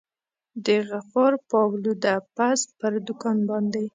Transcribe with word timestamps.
د 0.65 0.67
غفار 0.89 1.33
پالوده 1.49 2.15
پز 2.35 2.59
پر 2.77 2.93
دوکان 3.07 3.37
باندي. 3.49 3.85